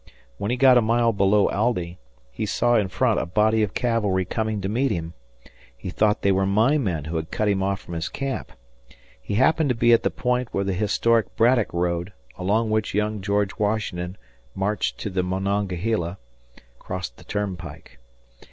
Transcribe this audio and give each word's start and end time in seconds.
When 0.39 0.49
he 0.49 0.57
got 0.57 0.79
a 0.79 0.81
mile 0.81 1.13
below 1.13 1.47
Aldie, 1.51 1.99
he 2.31 2.47
saw 2.47 2.73
in 2.73 2.87
front 2.87 3.19
a 3.19 3.25
body 3.27 3.61
of 3.61 3.75
cavalry 3.75 4.25
coming 4.25 4.59
to 4.61 4.67
meet 4.67 4.89
him. 4.91 5.13
He 5.77 5.91
thought 5.91 6.23
they 6.23 6.31
were 6.31 6.47
my 6.47 6.79
men 6.79 7.03
who 7.05 7.17
had 7.17 7.29
cut 7.29 7.47
him 7.47 7.61
off 7.61 7.81
from 7.81 7.93
his 7.93 8.09
camp. 8.09 8.51
He 9.21 9.35
happened 9.35 9.69
to 9.69 9.75
be 9.75 9.93
at 9.93 10.01
the 10.01 10.09
point 10.09 10.51
where 10.51 10.63
the 10.63 10.73
historic 10.73 11.27
Haddock 11.37 11.71
road, 11.71 12.13
along 12.35 12.71
which 12.71 12.95
young 12.95 13.21
George 13.21 13.59
Washington 13.59 14.17
marched 14.55 14.97
to 15.01 15.11
the 15.11 15.21
Monongahela, 15.21 16.17
crossed 16.79 17.17
the 17.17 17.23
turnpike. 17.23 17.99